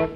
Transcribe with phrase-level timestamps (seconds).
[0.00, 0.08] Radio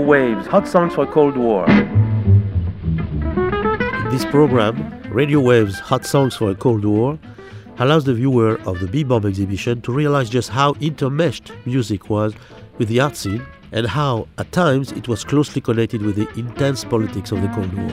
[0.00, 1.66] Waves, Hot Songs for Cold War.
[4.10, 7.18] This program, Radio Waves Hot Songs for a Cold War,
[7.78, 12.32] allows the viewer of the Bebop exhibition to realize just how intermeshed music was
[12.78, 13.44] with the art scene
[13.74, 17.74] and how, at times, it was closely connected with the intense politics of the Cold
[17.74, 17.88] War.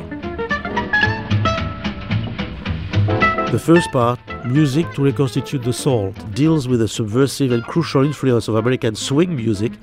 [3.52, 8.48] The first part, Music to Reconstitute the Soul, deals with the subversive and crucial influence
[8.48, 9.74] of American swing music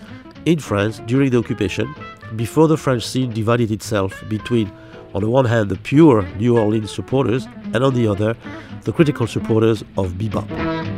[0.46, 1.92] in France during the occupation,
[2.36, 4.72] before the French scene divided itself between,
[5.14, 8.36] on the one hand, the pure New Orleans supporters, and on the other,
[8.84, 10.97] the critical supporters of bebop.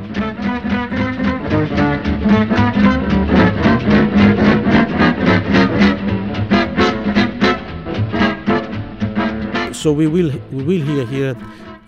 [9.80, 11.36] So we will we will hear here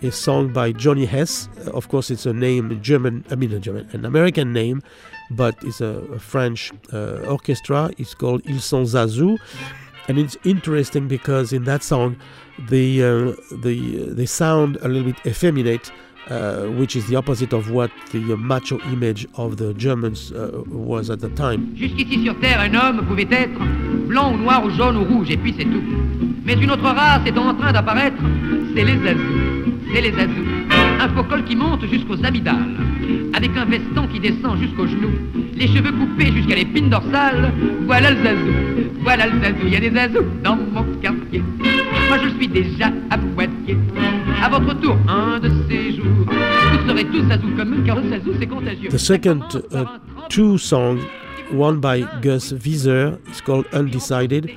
[0.02, 1.50] a song by Johnny Hess.
[1.74, 4.80] Of course, it's a name German, I mean a German, an American name,
[5.30, 7.90] but it's a, a French uh, orchestra.
[7.98, 9.36] It's called Ils sont Zazou,
[10.08, 12.16] and it's interesting because in that song,
[12.70, 15.92] the uh, the they sound a little bit effeminate.
[16.30, 21.10] Uh, which is the opposite of what the macho image of the Germans uh, was
[21.10, 21.74] at the time.
[21.74, 23.60] Jusqu'ici sur Terre, un homme pouvait être
[24.06, 25.82] blanc ou noir ou jaune ou rouge, et puis c'est tout.
[26.44, 28.22] Mais une autre race est en train d'apparaître,
[28.74, 29.72] c'est les azous.
[29.92, 30.46] C'est les azous.
[31.00, 32.76] Un faux qui monte jusqu'aux amygdales,
[33.34, 35.10] avec un veston qui descend jusqu'aux genoux,
[35.56, 37.52] les cheveux coupés jusqu'à l'épine dorsale.
[37.84, 38.52] Voilà le zazou,
[39.02, 39.66] voilà le zazou.
[39.66, 41.42] Il y a des azous dans mon quartier.
[42.08, 43.76] Moi je suis déjà à Poitiers.
[44.42, 48.10] À votre tour, un de ces jours, vous serez tous zazou comme eux, car le
[48.10, 48.88] zazou c'est contagieux.
[48.90, 49.84] The second uh,
[50.28, 50.98] two songs,
[51.52, 54.50] one by Gus Viseur, is called Undecided,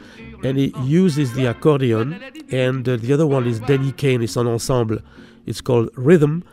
[0.43, 2.15] and he uses the accordion,
[2.51, 4.23] and uh, the other one is Danny Kane.
[4.23, 4.97] it's an ensemble.
[5.45, 6.43] It's called Rhythm,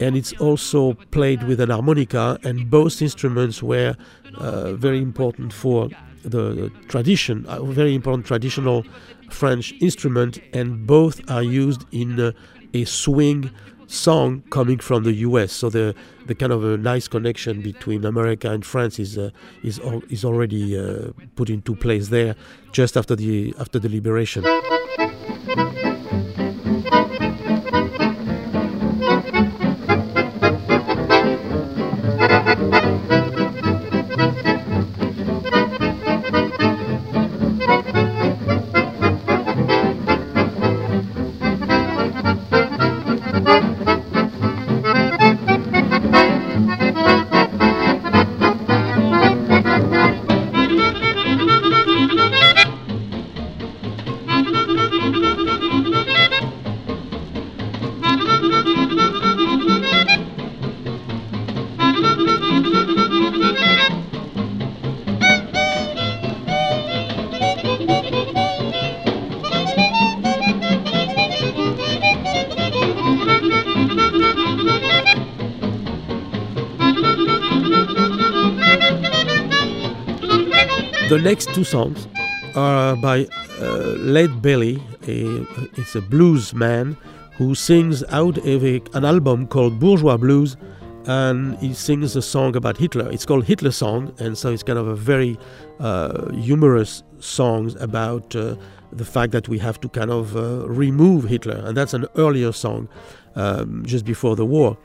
[0.00, 3.94] and it's also played with an harmonica, and both instruments were
[4.36, 5.90] uh, very important for
[6.24, 8.84] the, the tradition, a very important traditional
[9.30, 12.32] French instrument, and both are used in uh,
[12.74, 13.50] a swing
[13.86, 15.52] song coming from the US.
[15.52, 15.94] So the
[16.26, 19.30] the kind of a nice connection between America and France is uh,
[19.62, 22.36] is is already uh, put into place there
[22.72, 24.44] just after the after the liberation.
[81.08, 82.06] The next two songs
[82.54, 83.26] are by
[83.58, 84.82] uh, Lead Belly.
[85.08, 85.46] A,
[85.78, 86.98] it's a blues man
[87.38, 90.58] who sings out of a, an album called Bourgeois Blues,
[91.06, 93.10] and he sings a song about Hitler.
[93.10, 95.38] It's called Hitler Song, and so it's kind of a very
[95.78, 98.56] uh, humorous song about uh,
[98.92, 102.52] the fact that we have to kind of uh, remove Hitler, and that's an earlier
[102.52, 102.88] song
[103.40, 104.76] um, just before the war.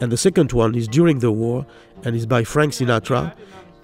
[0.00, 1.66] And the second one is during the war,
[2.04, 3.34] and is by Frank Sinatra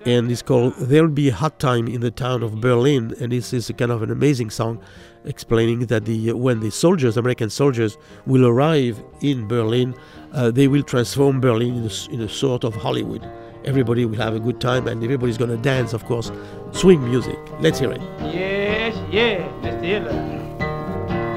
[0.04, 3.14] and it's called There'll Be a Hot Time in the Town of Berlin.
[3.20, 4.82] And this is a kind of an amazing song
[5.24, 7.96] explaining that the when the soldiers, American soldiers,
[8.26, 9.94] will arrive in Berlin,
[10.32, 13.28] uh, they will transform Berlin in a, in a sort of Hollywood.
[13.64, 16.32] Everybody will have a good time and everybody's going to dance, of course.
[16.72, 17.38] Swing music.
[17.60, 18.00] Let's hear it.
[18.20, 19.82] Yes, yes, Mr.
[19.82, 20.51] Hitler.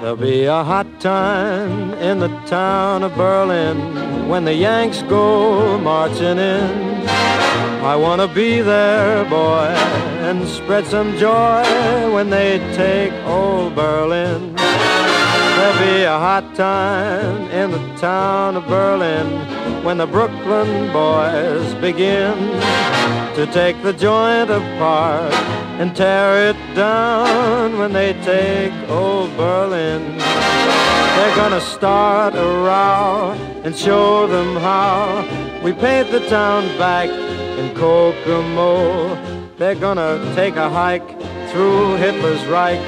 [0.01, 6.38] There'll be a hot time in the town of Berlin when the Yanks go marching
[6.38, 7.36] in.
[7.87, 9.71] I want to be there, boy,
[10.27, 11.63] and spread some joy
[12.13, 14.53] when they take old Berlin.
[14.55, 19.29] There'll be a hot time in the town of Berlin
[19.85, 22.35] when the Brooklyn boys begin
[23.37, 25.33] to take the joint apart
[25.79, 30.17] and tear it down when they take old Berlin.
[30.17, 33.31] They're gonna start a row
[33.63, 35.23] and show them how
[35.63, 37.26] we paint the town back
[37.57, 39.15] in Kokomo.
[39.57, 41.07] They're gonna take a hike
[41.50, 42.80] through Hitler's Reich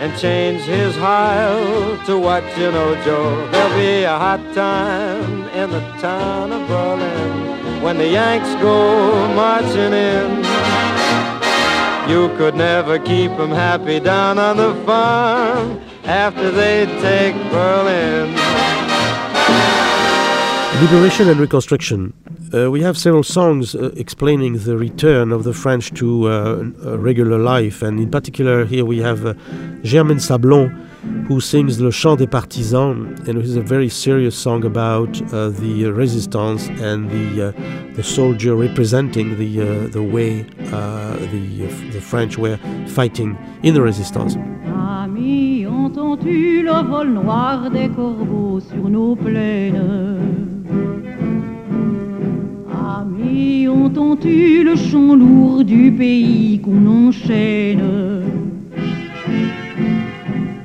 [0.00, 3.48] and change his Heil to what you know, Joe.
[3.50, 9.92] There'll be a hot time in the town of Berlin when the Yanks go marching
[9.92, 10.44] in.
[12.08, 18.34] You could never keep them happy down on the farm after they take Berlin.
[20.82, 22.12] Liberation and Reconstruction.
[22.54, 26.62] Uh, we have several songs uh, explaining the return of the French to uh,
[26.98, 29.34] regular life, and in particular, here we have uh,
[29.82, 30.70] Germaine Sablon,
[31.26, 35.48] who sings Le Chant des Partisans, and it is a very serious song about uh,
[35.48, 42.56] the resistance and the uh, the soldier representing the the way the the French were
[42.86, 44.36] fighting in the resistance.
[44.66, 50.54] Amis, entends-tu le vol noir des corbeaux sur nos plaines
[53.04, 57.82] Amis, entends-tu le chant lourd du pays qu'on enchaîne?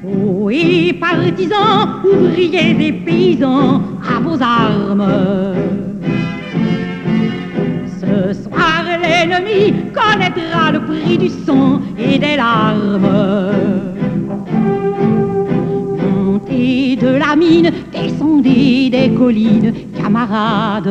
[0.07, 5.05] Oh, et partisans, ouvriers et paysans, à vos armes.
[7.99, 13.51] Ce soir, l'ennemi connaîtra le prix du sang et des larmes.
[16.23, 20.87] Montez de la mine, descendez des collines, camarades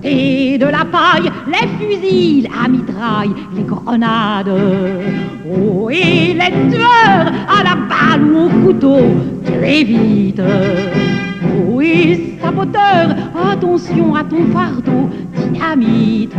[0.00, 4.52] Sortez de la paille, les fusils, la mitraille, les grenades.
[5.44, 9.00] Oh, et les tueurs à la balle ou au couteau,
[9.44, 10.40] très vite.
[11.68, 13.16] Oh, et saboteur,
[13.50, 16.32] attention à ton fardeau, dynamite.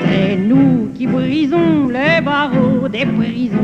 [0.00, 3.55] C'est nous qui brisons les barreaux des prisons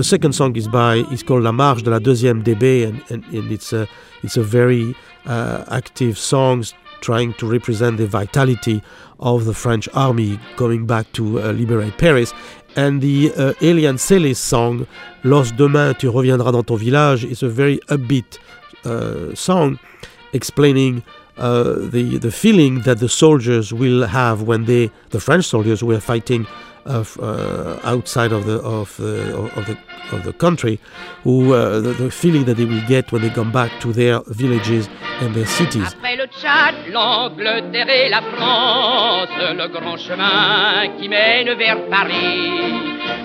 [0.00, 3.22] The second song is by is called La Marche de la Deuxième DB, and, and,
[3.34, 3.86] and it's a
[4.22, 4.94] it's a very
[5.26, 6.64] uh, active song
[7.02, 8.82] trying to represent the vitality
[9.18, 12.32] of the French army going back to uh, liberate Paris.
[12.76, 14.86] And the uh, Eliane Celis song,
[15.22, 18.38] Los demain tu reviendras dans ton village, is a very upbeat
[18.86, 19.78] uh, song
[20.32, 21.02] explaining
[21.36, 26.00] uh, the the feeling that the soldiers will have when they the French soldiers were
[26.00, 26.46] fighting
[26.84, 29.76] of uh, outside of the of the of the
[30.12, 30.80] of the country,
[31.24, 34.20] who uh, the, the, feeling that they will get when they come back to their
[34.26, 34.88] villages
[35.20, 35.94] and their cities.
[35.94, 42.50] Après le Tchad, l'Angleterre et la France, le grand chemin qui mène vers Paris,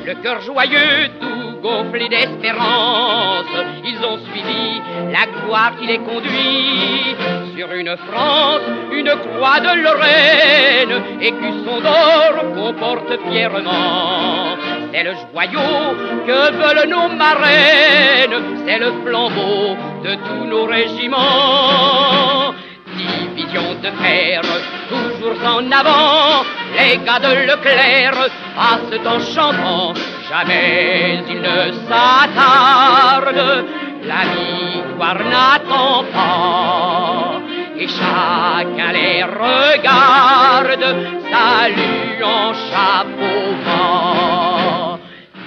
[0.05, 1.34] le cœur joyeux tout
[1.65, 4.81] gonflé d'espérance, ils ont suivi
[5.11, 7.15] la gloire qui les conduit.
[7.57, 14.57] Sur une France, une croix de Lorraine, écusson d'or qu'on porte fièrement.
[14.91, 15.95] C'est le joyau
[16.27, 22.53] que veulent nos marraines, c'est le flambeau de tous nos régiments.
[22.95, 24.41] Division de fer,
[24.89, 26.45] toujours en avant,
[26.77, 28.17] les gars de Leclerc
[28.55, 29.93] passent en chantant,
[30.29, 33.65] jamais ils ne s'attardent,
[34.03, 37.41] la victoire n'attend pas
[37.77, 40.85] et chacun les regarde,
[41.31, 44.99] saluant chapeau bas.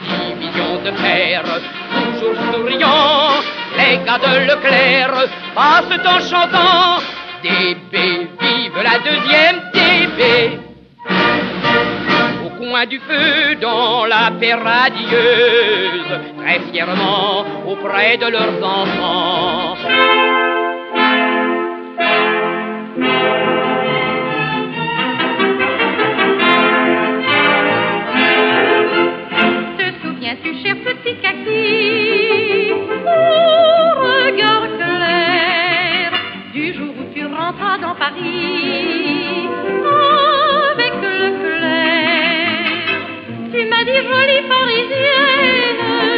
[0.04, 1.42] Division de fer,
[2.20, 3.40] toujours souriant,
[3.78, 5.14] les gars de Leclerc
[5.54, 7.02] passent en chantant
[7.42, 10.67] DB, vive la deuxième DB.
[12.58, 19.76] Coin du feu, dans la paix radieuse, très fièrement auprès de leurs enfants.
[30.42, 32.78] tu cher petit kaki Au
[34.02, 36.12] regard clair
[36.52, 39.17] Du jour où tu rentras dans Paris?
[44.48, 46.17] Parisienne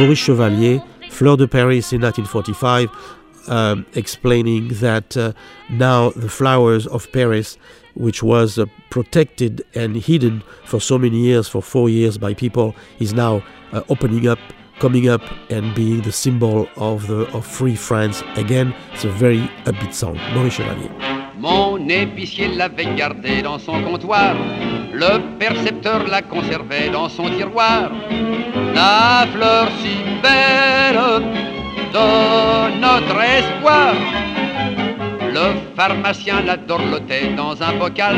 [0.00, 2.88] Maurice Chevalier, Fleur de Paris in 1945,
[3.48, 5.34] um, explaining that uh,
[5.68, 7.58] now the flowers of Paris,
[7.92, 12.74] which was uh, protected and hidden for so many years, for four years by people,
[12.98, 14.38] is now uh, opening up,
[14.78, 18.22] coming up, and being the symbol of the of free France.
[18.36, 20.16] Again, it's a very upbeat song.
[20.32, 21.19] Maurice Chevalier.
[21.40, 24.34] Mon épicier l'avait gardé dans son comptoir,
[24.92, 27.90] le percepteur la conservait dans son tiroir.
[28.74, 31.00] La fleur si belle
[31.94, 33.94] de notre espoir.
[35.32, 38.16] Le pharmacien la dorlotait dans un bocal,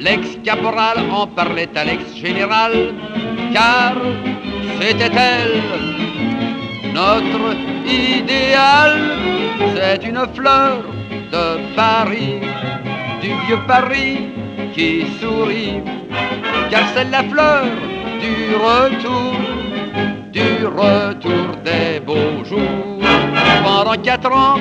[0.00, 2.94] l'ex-caporal en parlait à l'ex-général,
[3.52, 3.92] car
[4.80, 7.54] c'était elle, notre
[7.86, 8.92] idéal.
[9.74, 10.78] C'est une fleur
[11.32, 12.40] de Paris,
[13.20, 14.28] du vieux Paris
[14.74, 15.82] qui sourit,
[16.70, 17.64] car c'est la fleur
[18.20, 19.34] du retour,
[20.32, 23.00] du retour des beaux jours.
[23.64, 24.60] Pendant quatre ans,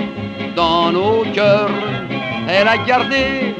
[0.56, 1.70] dans nos cœurs,
[2.50, 3.56] elle a gardé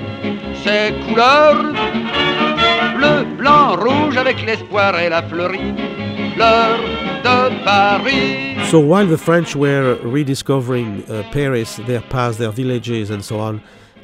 [0.64, 1.74] ses couleurs,
[2.96, 5.74] bleu, blanc, rouge, avec l'espoir, elle a fleuri,
[6.36, 6.78] fleur
[7.24, 8.47] de Paris.
[8.70, 13.62] So while the French were rediscovering uh, Paris, their past, their villages, and so on,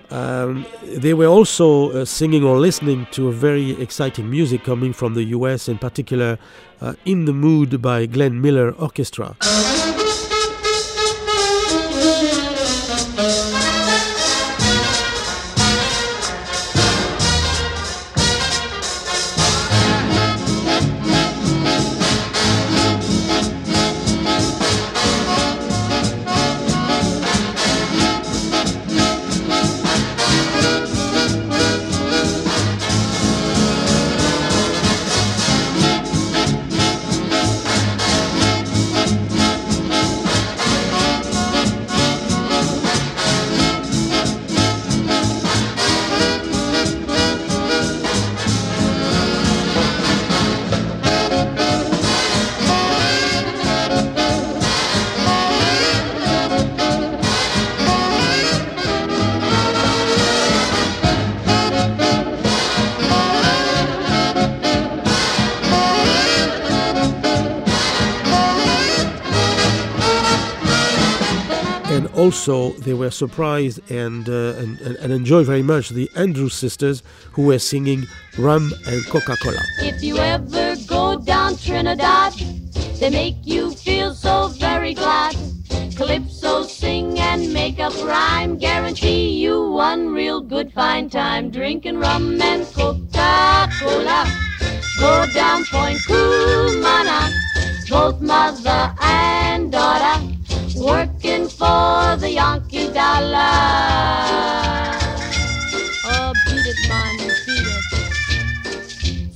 [0.09, 5.15] um, they were also uh, singing or listening to a very exciting music coming from
[5.15, 6.39] the US, in particular,
[6.79, 9.35] uh, In the Mood by Glenn Miller Orchestra.
[72.23, 77.03] Also they were surprised and, uh, and, and, enjoyed very much the Andrews sisters
[77.33, 78.05] who were singing
[78.37, 79.61] Rum and Coca Cola.
[79.79, 82.31] If you ever go down Trinidad,
[82.99, 85.35] they make you feel so very glad.
[85.97, 91.51] Calypso sing and make up rhyme, guarantee you one real good fine time.
[91.51, 94.21] Drinking rum and Coca Cola,
[94.97, 97.19] go down Point Cumana,
[97.89, 100.32] both mother and daughter
[101.41, 103.39] for the Yankee dollar.
[106.05, 107.83] Oh, beat it, man, beat it.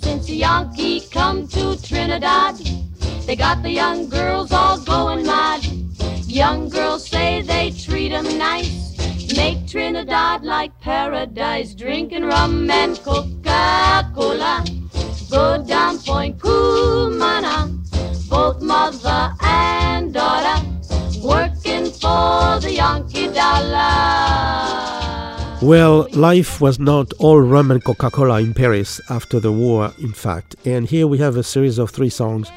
[0.03, 2.55] Since the Yankee come to Trinidad,
[3.25, 5.65] they got the young girls all going mad.
[6.27, 8.95] Young girls say they treat 'em nice,
[9.35, 14.63] make Trinidad like paradise, drinking rum and Coca-Cola.
[15.31, 17.55] Go down Point Cumana,
[18.29, 20.66] both mother and daughter
[22.07, 24.15] for the Yankee dollar.
[25.61, 30.13] Well, life was not all rum and Coca Cola in Paris after the war, in
[30.13, 30.55] fact.
[30.65, 32.51] And here we have a series of three songs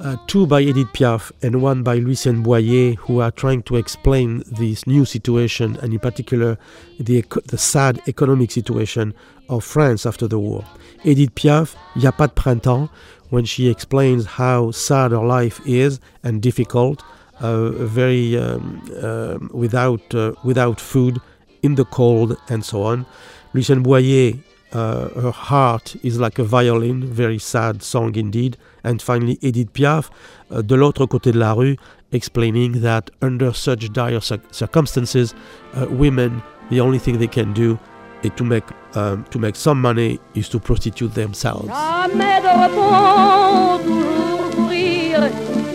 [0.00, 4.42] uh, two by Edith Piaf and one by Lucienne Boyer, who are trying to explain
[4.46, 6.58] this new situation and, in particular,
[6.98, 9.14] the, the sad economic situation
[9.48, 10.64] of France after the war.
[11.04, 12.90] Edith Piaf, Y a pas de printemps,
[13.30, 17.02] when she explains how sad her life is and difficult,
[17.40, 21.20] very um, uh, without uh, without food,
[21.64, 23.06] in the cold, and so on.
[23.54, 24.34] Lucienne Boyer,
[24.72, 28.56] uh, her heart is like a violin, very sad song indeed.
[28.84, 30.10] And finally, Edith Piaf,
[30.50, 31.76] uh, de l'autre côté de la rue,
[32.12, 35.34] explaining that under such dire cir- circumstances,
[35.74, 37.78] uh, women, the only thing they can do
[38.22, 38.64] is to make
[38.94, 41.68] um, to make some money is to prostitute themselves.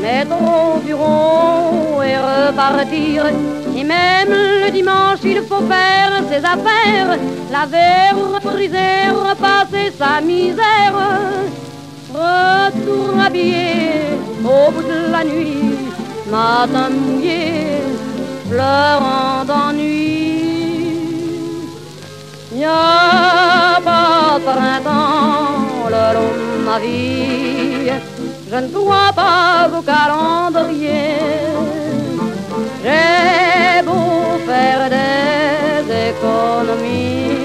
[0.01, 3.25] Mettre au bureau et repartir.
[3.77, 7.17] Et même le dimanche, il faut faire ses affaires,
[7.51, 10.95] laver, friser, repasser sa misère.
[12.13, 15.75] Retour habillé au bout de la nuit,
[16.29, 17.81] matin mouillé,
[18.49, 20.29] pleurant d'ennui.
[22.53, 28.08] n'y a pas de printemps le long de ma vie.
[28.51, 31.13] Je ne crois pas au calendrier.
[32.83, 37.37] J'ai beau faire des économies,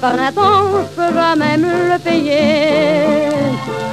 [0.00, 3.28] printemps, je peux jamais me le payer.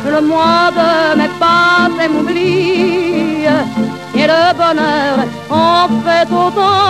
[0.05, 3.45] Le mois de mes passes m'oublie
[4.15, 5.15] et le bonheur
[5.49, 6.85] en fait autant.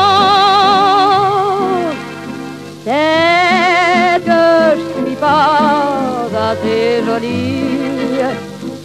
[2.84, 4.44] C'est que
[4.78, 8.20] je suis pas assez jolie,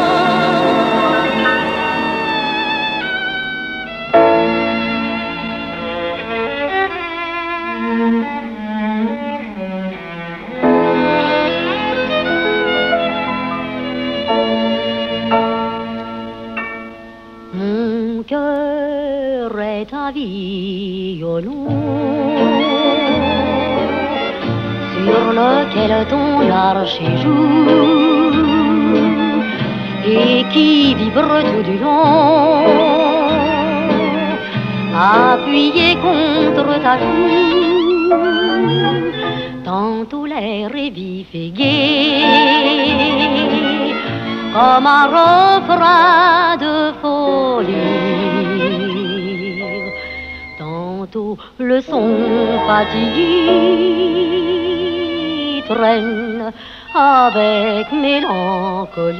[17.53, 21.67] Mon cœur est un violon
[25.09, 28.39] sur lequel ton archer joue
[30.05, 32.63] et qui vibre tout du long,
[34.95, 38.13] appuyé contre ta joue.
[39.63, 42.23] Tantôt l'air est vif et gai,
[44.53, 47.99] comme un refrain de folie.
[50.57, 52.09] Tantôt le son
[52.67, 54.58] fatigué
[56.95, 59.19] avec mélancolie.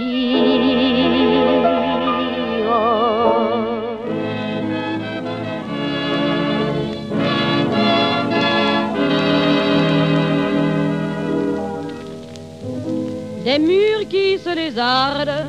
[13.45, 15.45] Des murs qui se lézardent,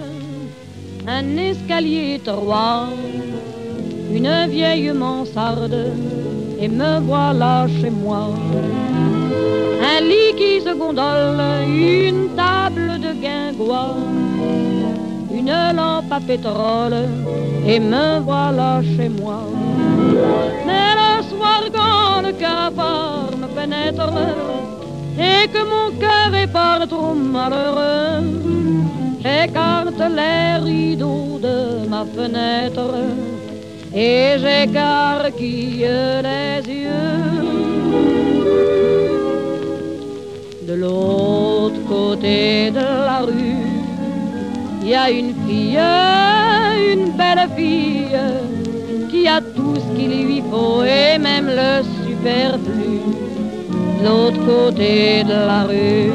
[1.07, 2.89] un escalier étroit,
[4.13, 5.93] une vieille mansarde,
[6.61, 8.29] et me voilà chez moi.
[10.01, 13.97] Qui se gondole, une table de guingois,
[15.31, 17.09] une lampe à pétrole,
[17.67, 19.41] et me voilà chez moi.
[20.67, 24.11] Mais le soir quand le cafard me pénètre,
[25.19, 28.25] et que mon cœur est par trop malheureux,
[29.23, 32.95] j'écarte les rideaux de ma fenêtre
[33.95, 35.87] et j'écarquille
[36.23, 37.30] les yeux.
[40.81, 43.67] L'autre côté de la rue,
[44.83, 45.79] il y a une fille,
[46.93, 48.19] une belle fille,
[49.11, 53.01] qui a tout ce qu'il lui faut et même le superflu.
[54.05, 56.13] L'autre côté de la rue,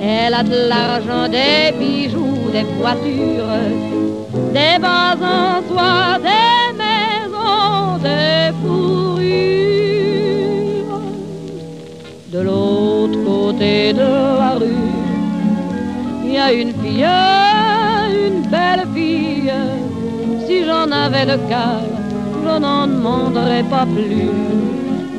[0.00, 3.56] elle a de l'argent, des bijoux, des voitures,
[4.52, 9.18] des vases en soie, des maisons, des fourrures.
[12.32, 12.77] De l'autre
[13.24, 14.88] côté de la rue,
[16.24, 17.04] il y a une fille,
[18.26, 19.52] une belle fille.
[20.46, 21.82] Si j'en avais le cœur,
[22.44, 24.30] je n'en demanderais pas plus.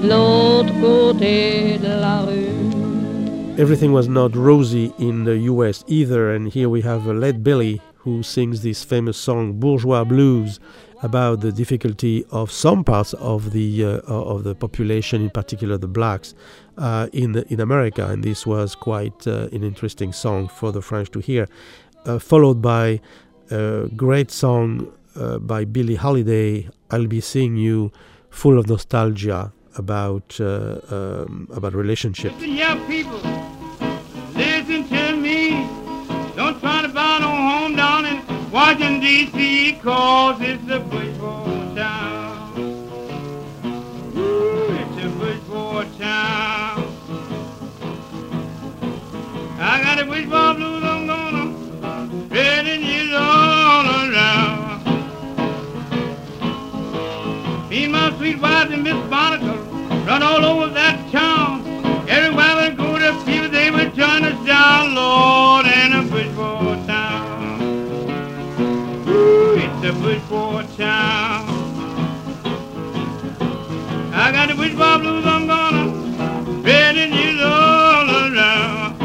[0.08, 3.60] L'autre côté de la rue.
[3.60, 8.24] Everything was not rosy in the US either, and here we have Led Belly who
[8.24, 10.60] sings this famous song Bourgeois Blues
[11.02, 15.88] about the difficulty of some parts of the uh, of the population, in particular the
[15.88, 16.34] blacks,
[16.78, 21.10] uh, in in America, and this was quite uh, an interesting song for the French
[21.12, 21.48] to hear,
[22.06, 23.00] uh, followed by
[23.52, 27.92] a great song uh, by Billie Holiday, "I'll Be Seeing You,"
[28.30, 32.36] full of nostalgia about uh, um, about relationships.
[38.70, 42.54] Washington, D.C., cause it's a bourgeois town.
[44.16, 46.84] Ooh, it's a bush for town.
[49.60, 54.86] I got a bourgeois blues, I'm gonna spread it all around.
[57.72, 60.99] Me and my sweet wife and Miss Barnicle run all over that
[70.80, 71.44] town.
[74.14, 78.96] I got the bourgeois blues, I'm gonna spread it years all around.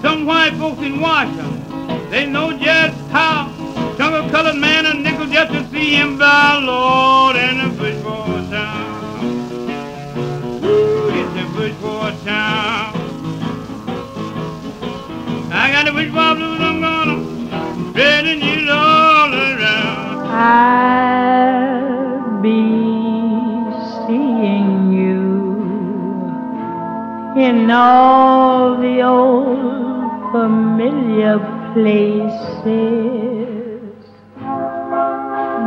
[0.00, 3.52] Some white folks in Washington, they know just how.
[3.98, 7.25] Jungle colored man a nickel just to see him by Lord
[27.66, 31.38] in all the old familiar
[31.72, 32.30] places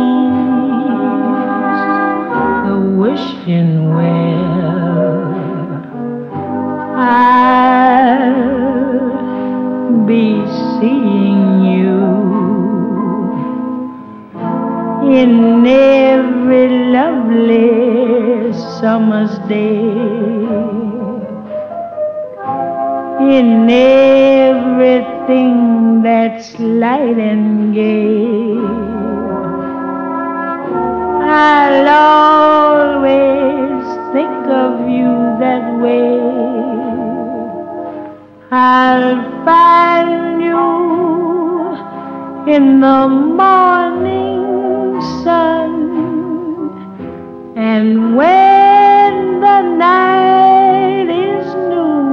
[2.66, 4.34] the wishing well.
[6.96, 7.53] I'll
[15.22, 19.78] in every lovely summer's day,
[23.38, 25.58] in everything
[26.02, 28.58] that's light and gay.
[31.36, 31.90] I'll
[32.98, 36.10] always think of you that way.
[38.52, 40.64] I'll find you
[42.56, 44.53] in the morning
[45.24, 45.72] sun.
[47.56, 52.04] And when the night is new,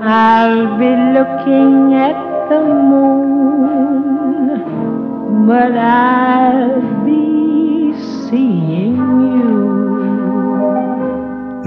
[0.00, 2.18] I'll be looking at
[2.48, 4.26] the moon,
[5.46, 7.94] but I'll be
[8.28, 9.54] seeing you.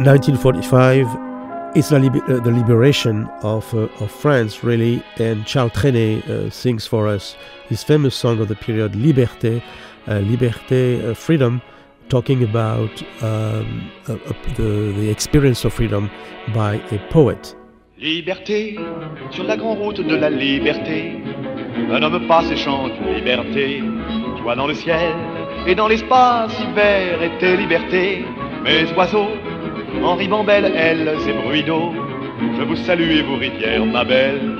[0.04, 1.27] 1945
[1.76, 6.50] is the, liber- uh, the liberation of, uh, of France, really, and Charles Trenet uh,
[6.50, 7.36] sings for us
[7.68, 9.62] his famous song of the period, Liberté,
[10.08, 11.62] uh, Liberté, uh, freedom,
[12.10, 14.16] talking about um, uh,
[14.56, 16.10] the, the experience of freedom
[16.54, 17.56] by a poet.
[18.00, 18.78] Liberté,
[19.32, 21.20] sur la grande route de la liberté,
[21.92, 23.82] un homme passe et chante liberté.
[24.42, 25.16] Toi dans le ciel
[25.66, 28.24] et dans l'espace, hiver et tes libertés,
[28.64, 29.30] mes oiseaux,
[30.04, 31.94] en ribambelle, ailes et bruits d'eau.
[32.58, 34.58] Je vous salue et vous rivières, ma belle,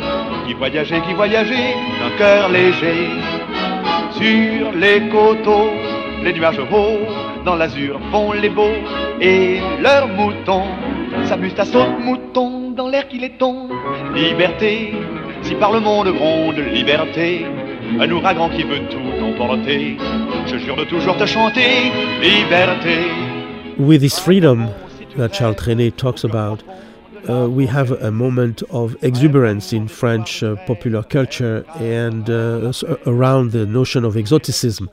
[0.48, 3.10] qui voyagez, qui voyagez, d'un cœur léger.
[4.12, 5.70] Sur les coteaux,
[6.24, 8.78] les nuages hauts, dans l'azur font les beaux,
[9.22, 10.66] et leurs moutons
[11.26, 13.72] s'amusent à saute mouton dans l'air qui les tombe.
[14.16, 14.94] Liberté,
[15.44, 17.46] si par le monde gronde liberté,
[18.00, 19.98] un ouragan qui veut tout emporter.
[20.48, 22.98] Je jure de toujours te chanter, liberté.
[23.78, 24.70] With this freedom
[25.18, 26.64] that Charles Trenet talks about,
[27.30, 32.72] uh, we have a moment of exuberance in French uh, popular culture and uh,
[33.06, 34.90] around the notion of exoticism.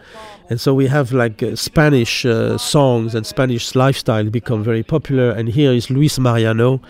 [0.50, 5.30] And so we have like uh, Spanish uh, songs and Spanish lifestyle become very popular.
[5.30, 6.80] And here is Luis Mariano,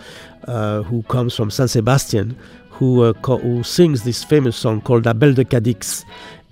[0.47, 2.35] uh, who comes from San Sebastian,
[2.69, 6.03] who, uh, who sings this famous song called La Belle de Cadix.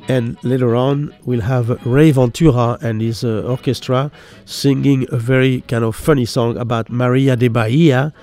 [0.08, 4.12] And later on, we'll have Ray Ventura and his uh, orchestra
[4.46, 8.14] singing a very kind of funny song about Maria de Bahia.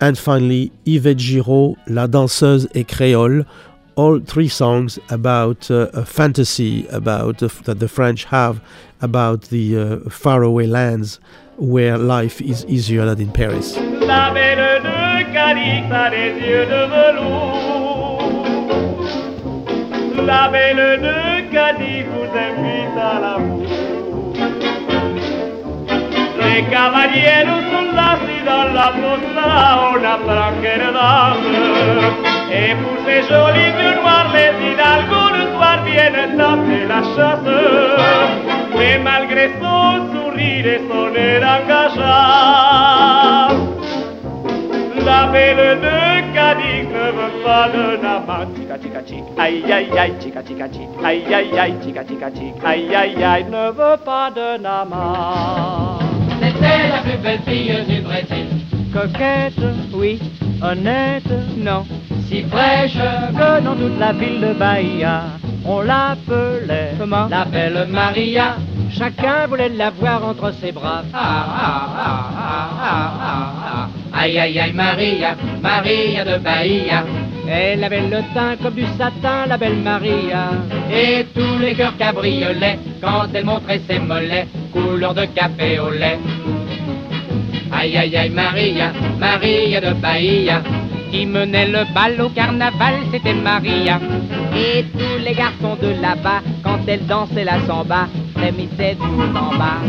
[0.00, 3.46] And finally, Yvette Giraud, La Danseuse est Créole,
[3.96, 8.60] all three songs about uh, a fantasy about uh, that the French have
[9.02, 11.20] about the uh, faraway lands
[11.58, 13.76] where life is easier than in Paris.
[20.26, 23.66] La belle de Cadix vous invite à l'amour.
[26.38, 29.50] Les caballeros sont assis dans la fossa,
[29.92, 31.46] on apprend quelle dame.
[32.52, 37.50] Et pour ces jolis yeux noirs, les hidalgos le soir viennent taper la chasse.
[38.76, 42.08] Mais malgré son sourire et son air engageant,
[45.06, 46.09] la belle de
[47.10, 48.46] Ne veut pas de nama.
[48.54, 52.54] Chica, chica, chic, aïe, aïe, aïe, chica, chica, chic, aïe, aïe, aïe, chica, chica, chic,
[52.64, 55.98] aïe, aïe, aïe, ne veut pas de nama.
[56.40, 58.46] C'était la plus belle fille du Brésil.
[58.92, 59.60] Coquette,
[59.92, 60.20] oui,
[60.62, 61.24] honnête,
[61.56, 61.84] non.
[62.28, 65.22] Si fraîche Que dans toute la ville de Bahia,
[65.64, 67.26] on l'appelait comment?
[67.28, 68.54] La belle Maria.
[68.96, 71.02] Chacun voulait la voir entre ses bras.
[71.12, 74.20] Ah, ah, ah, ah, ah, ah, ah.
[74.20, 77.04] Aïe, aïe, aïe, Maria, Maria de Bahia.
[77.48, 80.50] Elle avait le teint comme du satin, la belle Maria.
[80.92, 86.18] Et tous les cœurs cabriolaient quand elle montrait ses mollets, couleur de café au lait.
[87.72, 90.62] Aïe, aïe, aïe, Maria, Maria de Bahia.
[91.10, 93.98] qui menait le bal au carnaval, c'était Maria.
[94.54, 98.06] Et tous les garçons de là-bas, quand elle dansait la samba,
[98.42, 99.82] en bas.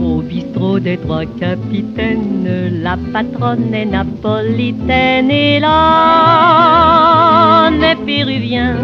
[0.00, 5.72] Au bistrot des trois capitaines, la patronne est napolitaine et l'homme
[7.82, 8.76] est péruvien.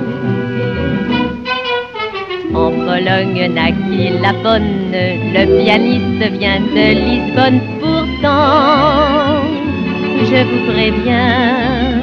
[2.55, 9.43] En Pologne naquit la bonne, le pianiste vient de Lisbonne pourtant.
[10.21, 12.01] Je vous préviens,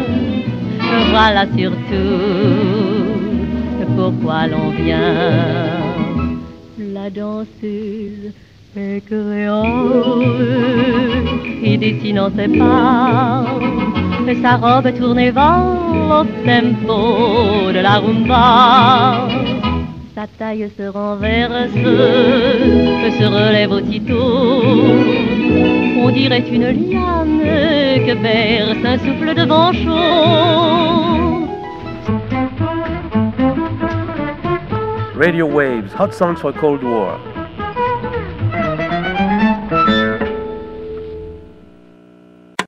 [1.10, 3.06] voilà surtout
[3.98, 5.34] pourquoi l'on vient.
[6.94, 8.32] La danseuse
[8.78, 10.26] est créole
[11.64, 13.46] et dessinant ses pas,
[14.42, 15.64] sa robe tournée vers
[16.10, 19.28] au tempo de la rumba.
[20.26, 24.72] Sa taille se renverse, se relève aussitôt.
[26.02, 27.42] On dirait une liane
[28.08, 31.48] que berce un souffle de vent chaud.
[35.16, 37.35] Radio Waves, Hot Songs for Cold War.